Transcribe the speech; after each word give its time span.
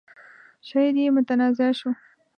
شعر 0.67 0.93
يې 1.01 1.07
متنازعه 1.15 1.73
شو. 1.79 1.89